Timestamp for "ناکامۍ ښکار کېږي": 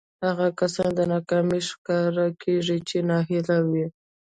1.13-2.77